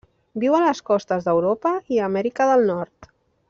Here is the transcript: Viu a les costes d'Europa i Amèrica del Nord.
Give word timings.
Viu 0.43 0.55
a 0.59 0.61
les 0.63 0.79
costes 0.87 1.27
d'Europa 1.29 1.75
i 1.97 2.03
Amèrica 2.07 2.49
del 2.53 2.67
Nord. 2.73 3.13